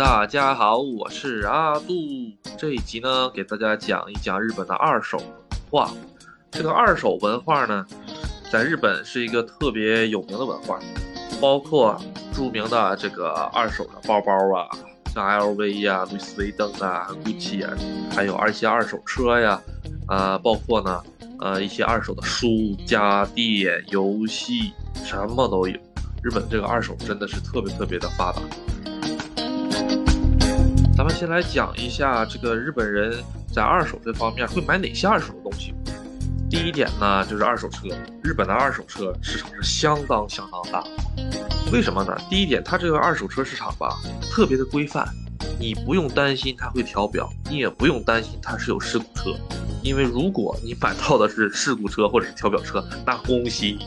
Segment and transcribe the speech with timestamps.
[0.00, 1.92] 大家好，我是阿杜。
[2.56, 5.26] 这一集呢，给大家讲一讲日本的二手文
[5.70, 5.90] 化。
[6.50, 7.86] 这个二手文化呢，
[8.50, 10.80] 在日本是一个特别有名的文化，
[11.38, 12.00] 包括
[12.32, 14.70] 著名的这个二手的包包啊，
[15.12, 17.76] 像 LV 呀、路易斯威登啊、GUCCI 啊，
[18.10, 19.60] 还有一些二手车呀，
[20.08, 21.02] 啊，包括呢，
[21.40, 22.48] 呃，一些二手的书、
[22.86, 24.72] 家电、游戏，
[25.04, 25.74] 什么都有。
[26.22, 28.40] 日本这个二手真的是特别特别的发达。
[31.20, 35.74] 先来讲一下这个日本人在二手这方面会买哪些二手的东西。
[36.48, 37.88] 第一点呢，就是二手车。
[38.22, 40.82] 日本的二手车市场是相当相当大。
[41.70, 42.16] 为什么呢？
[42.30, 43.98] 第一点，它这个二手车市场吧，
[44.30, 45.06] 特别的规范，
[45.58, 49.38] 你不用担心它会调表，你也不用担心它是有事故车。
[49.82, 53.78] 因为如果你买到的是事故车或者是调表车，那恭喜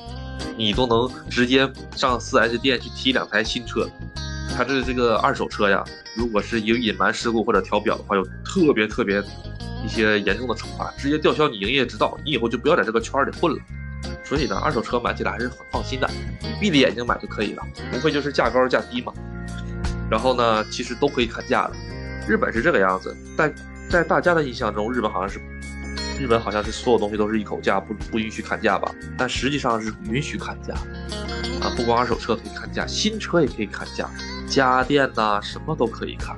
[0.55, 3.89] 你，你都能直接上 4S 店去提两台新车。
[4.55, 5.84] 它这这个二手车呀，
[6.15, 9.21] 如果是有隐瞒事故或者调表的话，有特别特别
[9.84, 13.57] 一些严重的惩罚，直接吊销你营业执照，你以后就不要在这个圈里混了。
[14.23, 16.09] 所以呢，二手车买起来还是很放心的，
[16.41, 19.13] 你闭着眼睛买就可以了，无非就是价高价低嘛。
[20.09, 21.73] 然后呢，其实都可以砍价的。
[22.27, 23.53] 日本是这个样子，在
[23.90, 25.40] 在大家的印象中，日本好像是
[26.20, 28.93] 日本好像是所有东西都是一口价，不不允许砍价吧？
[29.18, 30.73] 但实际上是允许砍价
[31.62, 34.09] 啊，不光二手车可以砍价，新车也可以砍价。
[34.49, 36.36] 家电呐，什么都可以砍，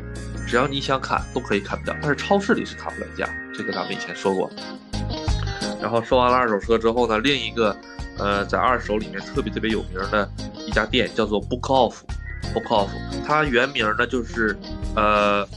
[0.48, 1.96] 只要你想砍，都可以砍掉。
[2.02, 4.50] 但是超市里是砍不了价，这个咱们以前说过。
[5.82, 7.76] 然后说完了二手车之后呢，另一个，
[8.18, 10.30] 呃，在二手里面特别特别有名的
[10.66, 12.90] 一家店叫做 Book Off，Book Off，
[13.26, 14.58] 它原名呢就是，
[14.96, 15.48] 呃，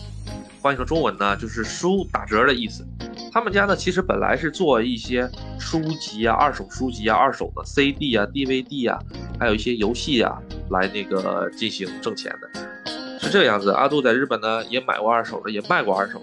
[0.63, 2.87] 翻译成中文呢就是书打折的意思。
[3.39, 8.99] 他们家呢其实本来是做一些书籍啊、二手书籍啊、二手的 CD 啊、DVD 啊，
[9.39, 10.43] 还有一些游戏啊。
[10.71, 13.71] 来那个进行挣钱的，是这个样子。
[13.71, 16.21] 阿杜在日本呢也买过二手的，也卖过二手。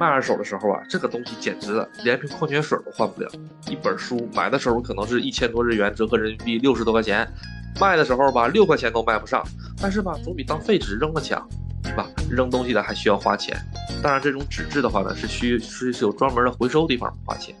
[0.00, 3.30] 卖二手的时候啊，这个东西简直了，连瓶矿泉水都换不了。
[3.68, 7.26] 一本书买的时候可能是一千多日元，折合人民币六十多块钱；
[7.78, 9.44] 卖的时候吧，六块钱都卖不上。
[9.82, 11.46] 但是吧，总比当废纸扔了强，
[11.92, 12.08] 是吧？
[12.30, 13.54] 扔东西的还需要花钱。
[14.02, 17.54] 当然，这种纸质的话呢，是需是是有专门的回收地方花钱。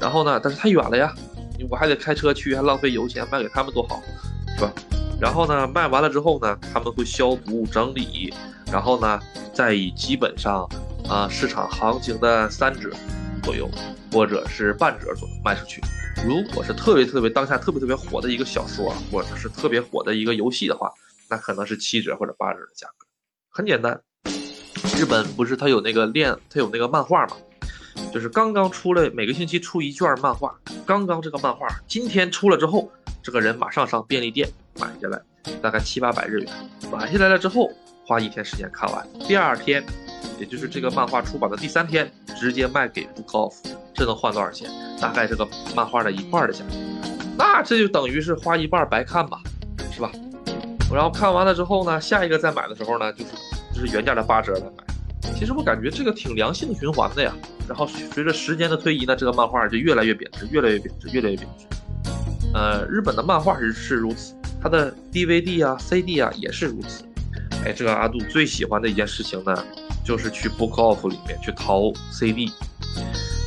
[0.00, 1.12] 然后呢，但是太远了呀，
[1.68, 4.00] 我还得开车去，还浪费油钱，卖给他们多好，
[4.56, 4.72] 是吧？
[5.20, 8.32] 然后呢，卖完了之后呢，他们会消毒整理，
[8.70, 9.20] 然后呢，
[9.52, 10.68] 再以基本上
[11.08, 12.90] 啊市场行情的三折
[13.42, 13.68] 左右，
[14.12, 15.82] 或者是半折左右卖出去。
[16.24, 20.92] 如果是特别特别当下特别特别火的一个小说，或者是特别火的一个游戏的话，
[21.28, 23.03] 那可能是七折或者八折的价格。
[23.56, 24.00] 很简单，
[24.96, 27.36] 日本不是它有那个练，它有那个漫画嘛，
[28.12, 30.52] 就是刚刚出了，每个星期出一卷漫画，
[30.84, 32.90] 刚刚这个漫画今天出了之后。
[33.22, 34.46] 这个人马上上便利店
[34.78, 35.18] 买下来，
[35.62, 36.52] 大概七八百日元。
[36.92, 37.70] 买下来了之后，
[38.04, 39.82] 花一天时间看完，第二天，
[40.38, 43.54] 也就是这个漫画出版的第三天，直接卖给 Book Off，
[43.94, 44.68] 这能换多少钱？
[45.00, 46.74] 大概这个漫画的一半的价格。
[47.38, 49.40] 那这就等于是花一半白看吧，
[49.90, 50.10] 是吧？
[50.92, 53.30] 然后看完了之后呢，下一个再买的时候呢，就是
[53.84, 55.32] 是原价的八折来买。
[55.34, 57.34] 其实我感觉这个挺良性循环的呀。
[57.68, 61.66] 然后随着时间的推移呢，这个漫画就越来越贬值，越来越贬值，越来越贬值。
[62.52, 67.04] 呃，日本的漫画是是如此，它的 DVD 啊、CD 啊也是如此。
[67.64, 69.64] 哎，这个阿杜最喜欢的一件事情呢，
[70.04, 72.52] 就是去 Book Off 里面去淘 CD。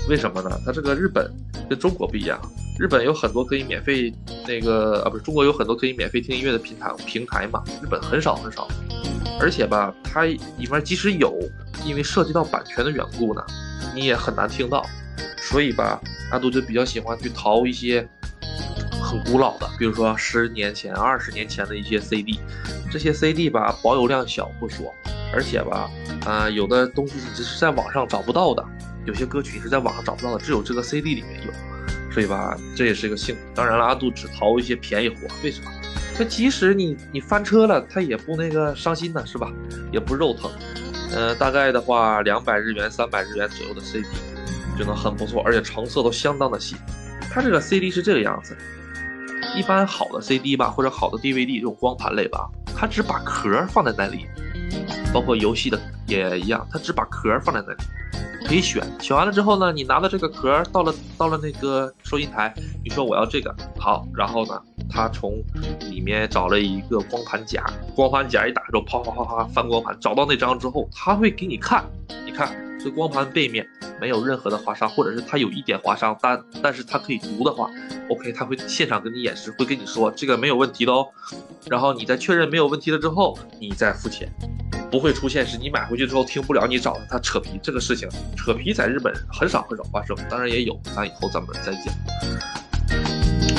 [0.08, 0.60] 为什么呢？
[0.66, 1.32] 它这个日本
[1.70, 2.40] 跟中国不一样，
[2.80, 4.14] 日本有很多可以免费
[4.48, 8.68] 那个啊，不是中国有很多可以免费听音乐的平台平台嘛，日本很少很少。
[9.40, 10.40] 而且吧，它里
[10.72, 11.38] 面即使有，
[11.86, 13.44] 因为涉及到版权的缘故呢，
[13.94, 14.86] 你也很难听到。
[15.38, 16.02] 所以吧，
[16.32, 18.08] 阿杜就比较喜欢去淘一些。
[19.00, 22.42] 很古老的，比如说十年前、二十年前的一些 CD，
[22.92, 24.94] 这些 CD 吧，保有量小不说，
[25.32, 25.90] 而且吧，
[26.26, 28.62] 啊，有的东西你是在网上找不到的，
[29.08, 33.36] 有些歌曲你是在网上找不到的，只有这个 CD 里面有，所以吧，这也是一个幸。
[33.56, 35.72] 当然了，阿杜只淘一些便宜货，为什么？
[36.20, 39.50] 那即使你你翻车了，他也不那个伤心呢是吧？
[39.94, 40.52] 也不肉疼。
[41.14, 44.06] 呃，大概的话，两百日元、三百日元左右的 CD
[44.78, 46.76] 就能很不错，而且成色都相当的细。
[47.32, 48.58] 它这个 CD 是这个样子。
[49.56, 54.26] 一般好的 CD 吧，或者好的 DVD 这种光盘类吧，它只把壳放在那里，
[55.14, 57.80] 包括游戏的也一样，它只把壳放在那里，
[58.46, 58.84] 可以选。
[59.00, 62.54] 选完了之后呢，你拿到这个壳到了到了那个收银台，
[62.84, 65.42] 你说我要这个好，然后呢，他从
[65.90, 67.64] 里面找了一个光盘夹，
[67.96, 71.84] 光盘夹一打开之后，啪啪啪啪翻光盘，找到那张之后，他会给你看，
[72.26, 73.66] 你看这光盘背面。
[74.00, 77.68] 没有任何的划伤，或者是它有一点划伤，但但是它可以读的话
[78.12, 81.08] ，OK，他会现场给你演示，会跟你说这个没有问题的哦。
[81.66, 84.32] 然后你在确认没有问题了之后，你再付钱。
[84.90, 91.94] 不会出现是你买回去之后听不了，你找他扯皮这个事情，扯皮在日本很少很少发生，当然也有，咱以后咱们再讲。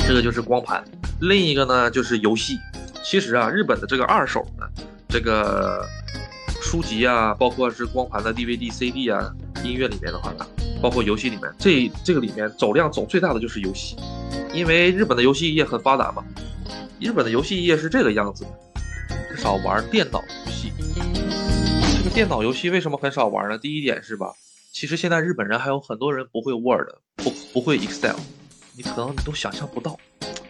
[0.07, 0.83] 这个就是光盘，
[1.21, 2.57] 另一个呢就是游戏。
[3.03, 4.65] 其实啊，日本的这个二手呢，
[5.07, 5.85] 这个
[6.61, 9.31] 书籍啊，包括是光盘的 DVD、CD 啊，
[9.63, 10.45] 音乐里面的话呢，
[10.81, 13.95] 包括游戏里面，这这个里面走量走最大的就是游戏，
[14.53, 16.23] 因为日本的游戏业很发达嘛。
[16.99, 18.45] 日本的游戏业是这个样子，
[19.37, 20.71] 少玩电脑游戏。
[21.97, 23.57] 这个电脑游戏为什么很少玩呢？
[23.57, 24.33] 第一点是吧，
[24.71, 28.15] 其实现在日本人还有很多人不会 Word，不不会 Excel，
[28.75, 29.97] 你可能你都想象不到，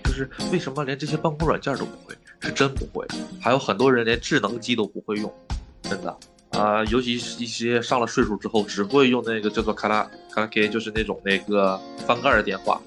[0.04, 3.06] 就是为什么连这些办公软件都不会，是真不会。
[3.42, 5.34] 还有很多人连智能机都不会用，
[5.82, 6.16] 真的
[6.52, 12.82] 啊，尤其是一些上了岁数之后，只会用那个叫做卡拉卡拉 K，就是那种那个翻盖的电话，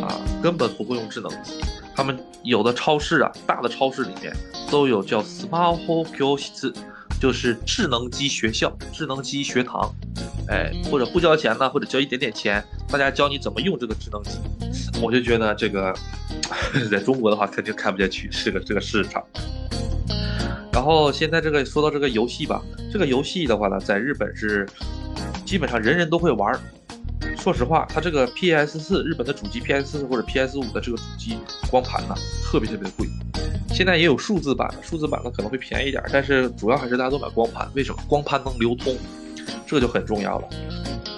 [0.00, 1.60] 啊，根本不会用智能机。
[1.98, 4.32] 他们有的超市啊，大的超市里面
[4.70, 6.08] 都有叫 Smart Home
[7.20, 9.92] 就是智能机学校、智能机学堂，
[10.46, 14.38] 哎，或者不交钱呢，或者交一点点钱，大家教你怎么用这个智能机。
[15.02, 15.92] 我就觉得这个
[16.88, 19.20] 在中国的话肯定开不下去，是个这个市场。
[20.72, 22.62] 然后现在这个说到这个游戏吧，
[22.92, 24.64] 这个游戏的话呢，在日本是
[25.44, 26.56] 基本上人人都会玩。
[27.38, 31.38] 说实话，它这个 PS 四日本的主机 PS 四或者 PS 五的这个主机
[31.70, 33.08] 光盘呢，特别特别贵。
[33.70, 37.66] 现在也有数字版的，数字版的可能会便宜点，但是主要还是大家都买光盘。
[37.74, 38.02] 为什么？
[38.08, 38.96] 光盘能流通，
[39.66, 40.48] 这就很重要了。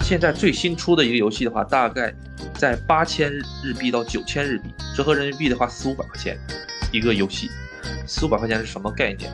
[0.03, 2.15] 现在最新出的一个游戏的话，大概
[2.55, 3.33] 在八千
[3.65, 6.39] 日币到九千日币，折合人民币的话四五百块钱
[6.93, 7.49] 一个游戏。
[8.07, 9.33] 四五百块钱是什么概念？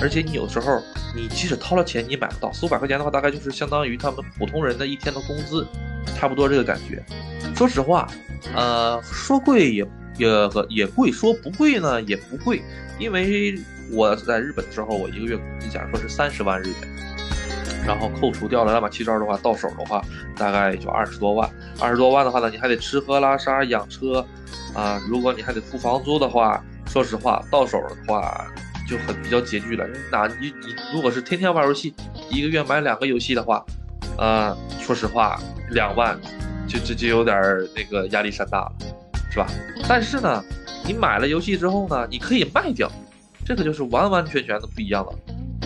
[0.00, 0.82] 而且你有时候
[1.14, 5.66] 你即使掏了钱，你买不到四五百块钱的话，大概就是相当于他们普通人的一天的工资。
[6.24, 7.04] 差不多这个感觉，
[7.54, 8.08] 说实话，
[8.56, 9.86] 呃，说贵也
[10.16, 10.26] 也
[10.70, 12.62] 也贵，说不贵呢也不贵，
[12.98, 13.54] 因为
[13.92, 16.76] 我在日本的时候，我一个月工资假如说是三十万日元，
[17.86, 20.02] 然后扣除掉了乱八七糟的话，到手的话
[20.34, 21.46] 大概也就二十多万，
[21.78, 24.26] 二十多万的话呢，你还得吃喝拉撒养车，
[24.72, 28.46] 啊，如果你还得付房租的话，说实话，到手的话
[28.88, 29.86] 就很比较拮据了。
[30.10, 31.94] 那你你如果是天天玩游戏，
[32.30, 33.62] 一个月买两个游戏的话。
[34.16, 35.40] 呃，说实话，
[35.74, 36.18] 两万，
[36.66, 37.36] 就就就有点
[37.74, 38.72] 那个压力山大了，
[39.30, 39.46] 是吧？
[39.88, 40.42] 但是呢，
[40.86, 42.90] 你买了游戏之后呢，你可以卖掉，
[43.44, 45.12] 这个就是完完全全的不一样了。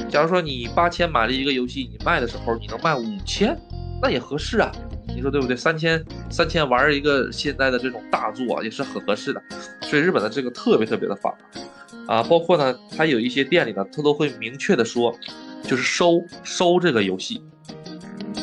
[0.08, 3.56] 假如说你八千买了一个游戏，你卖的时候你能卖五千，
[4.00, 4.72] 那也合适啊，
[5.08, 5.54] 你说对不对？
[5.54, 9.42] 三千三千玩一个现在的这种大作也是很合适的，
[9.82, 15.14] 所以日本的这个特别特别的发达啊，包括呢，它有一些店里呢，它都会明确的说，
[15.62, 17.42] 就是收收这个游戏。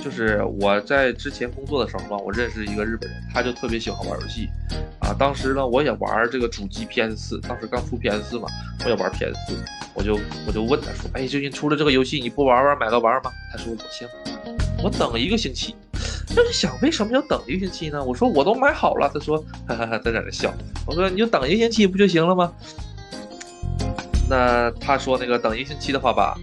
[0.05, 4.47] 就是我在之前工作的时候嘛，我认识一个日本人，他就特别喜欢玩游戏，
[4.99, 8.47] 啊，当时呢我也玩这个主机 PS 四，当时刚出 PS 四嘛，
[8.83, 9.57] 我也玩 PS 四，
[9.95, 13.31] 我就我就问他说，哎，最近出了这个游戏，你不玩玩买个玩吗？
[13.51, 14.07] 他说我行，
[14.83, 15.75] 我等一个星期。
[16.27, 18.03] 就是想为什么要等一个星期呢？
[18.03, 19.09] 我说我都买好了。
[19.11, 20.53] 他说哈哈哈，他在那笑。
[20.85, 22.53] 我说你就等一个星期不就行了吗？
[24.29, 26.37] 那他说那个等一个星期的话吧，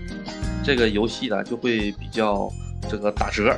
[0.64, 2.52] 这个游戏呢就会比较。
[2.88, 3.56] 这个打折，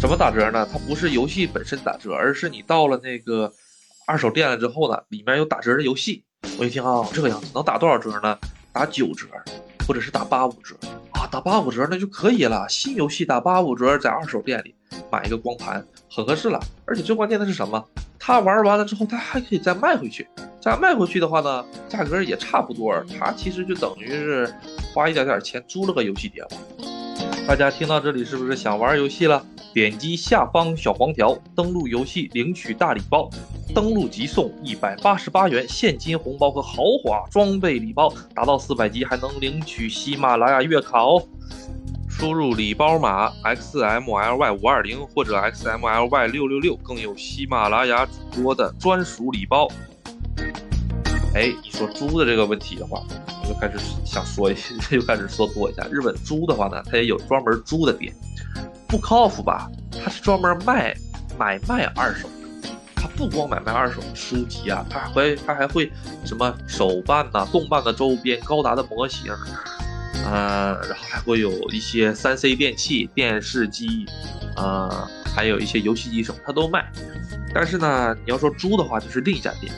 [0.00, 0.66] 怎么打折呢？
[0.72, 3.52] 它不是游戏本身打折，而是你到了那个
[4.06, 6.24] 二手店了之后呢，里面有打折的游戏。
[6.58, 8.38] 我一听啊，这个样子能打多少折呢？
[8.72, 9.26] 打九折，
[9.86, 10.74] 或者是打八五折
[11.12, 11.26] 啊？
[11.30, 12.66] 打八五折那就可以了。
[12.68, 14.74] 新游戏打八五折，在二手店里
[15.10, 16.58] 买一个光盘很合适了。
[16.86, 17.84] 而且最关键的是什么？
[18.18, 20.26] 他玩完了之后，他还可以再卖回去。
[20.60, 22.92] 再卖回去的话呢，价格也差不多。
[23.18, 24.52] 他其实就等于是
[24.92, 26.48] 花一点点钱租了个游戏碟嘛。
[27.46, 29.40] 大家听到这里是不是想玩游戏了？
[29.72, 33.30] 点击下方小黄条，登录游戏领取大礼包，
[33.72, 41.22] 登录即送一百八十八元现金红包和豪华装备礼包，达到四百级还能领取喜马拉雅月卡哦。
[42.10, 49.68] 输入礼包码 xmly 五二零或者 xmly 六六六，更有喜马拉雅主播的专属礼包。
[51.32, 53.00] 哎，你说猪的这个问题的话，
[53.46, 55.86] 就开始想说一下， 又开始说多一下。
[55.90, 58.14] 日本猪的话呢，它也有专门猪的店。
[58.88, 59.70] Bookoff 吧，
[60.02, 60.96] 它是专门卖
[61.38, 62.34] 买卖二手的。
[62.94, 65.92] 它不光买卖二手书籍啊，它还会它还会
[66.24, 69.32] 什么手办呐、动漫的周边、高达的模型，
[70.24, 74.06] 呃，然后还会有一些三 C 电器、电视机，
[74.56, 76.90] 呃，还有一些游戏机什么，它都卖。
[77.54, 79.72] 但是呢，你要说猪的话，就是另一家店。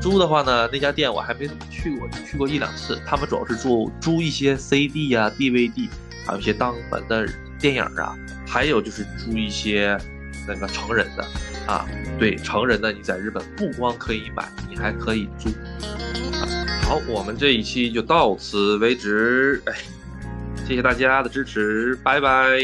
[0.00, 3.00] 租的话呢，那家店我还没去过，去过一两次。
[3.06, 5.88] 他们主要是做租一些 CD 啊、DVD，
[6.26, 7.28] 还有一些当本的
[7.58, 8.16] 电影啊，
[8.46, 9.98] 还有就是租一些
[10.48, 11.24] 那个成人的
[11.66, 11.86] 啊。
[12.18, 15.50] 对，成人的你在日本不光可以买，你还可以租。
[16.82, 19.62] 好，我们这一期就到此为止。
[19.66, 19.74] 哎，
[20.66, 22.58] 谢谢大家的支持，拜拜。